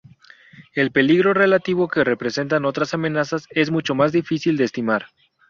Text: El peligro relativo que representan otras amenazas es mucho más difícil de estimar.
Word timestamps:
El 0.73 0.89
peligro 0.91 1.35
relativo 1.35 1.87
que 1.87 2.03
representan 2.03 2.65
otras 2.65 2.95
amenazas 2.95 3.45
es 3.51 3.69
mucho 3.69 3.93
más 3.93 4.11
difícil 4.11 4.57
de 4.57 4.63
estimar. 4.63 5.05